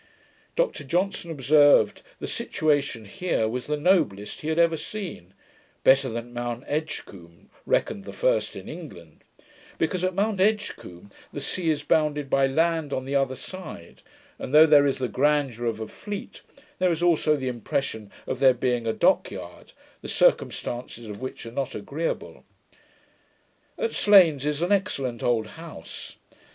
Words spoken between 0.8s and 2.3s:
Johnson observed, the